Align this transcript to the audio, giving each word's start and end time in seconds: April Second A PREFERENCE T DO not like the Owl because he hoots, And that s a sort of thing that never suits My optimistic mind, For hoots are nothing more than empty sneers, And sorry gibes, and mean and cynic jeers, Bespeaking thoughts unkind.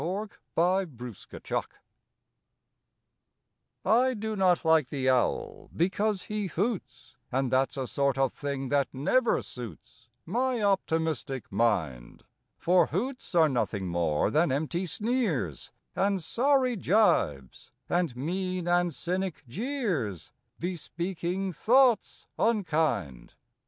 April 0.03 0.29
Second 0.29 0.35
A 0.65 0.87
PREFERENCE 0.97 1.71
T 3.83 4.15
DO 4.15 4.35
not 4.35 4.65
like 4.65 4.89
the 4.89 5.07
Owl 5.07 5.69
because 5.77 6.23
he 6.23 6.47
hoots, 6.47 7.17
And 7.31 7.51
that 7.51 7.69
s 7.69 7.77
a 7.77 7.85
sort 7.85 8.17
of 8.17 8.33
thing 8.33 8.69
that 8.69 8.91
never 8.91 9.43
suits 9.43 10.09
My 10.25 10.59
optimistic 10.59 11.51
mind, 11.51 12.23
For 12.57 12.87
hoots 12.87 13.35
are 13.35 13.47
nothing 13.47 13.85
more 13.89 14.31
than 14.31 14.51
empty 14.51 14.87
sneers, 14.87 15.71
And 15.95 16.23
sorry 16.23 16.75
gibes, 16.77 17.69
and 17.87 18.15
mean 18.15 18.67
and 18.67 18.91
cynic 18.91 19.43
jeers, 19.47 20.31
Bespeaking 20.59 21.53
thoughts 21.53 22.25
unkind. 22.39 23.35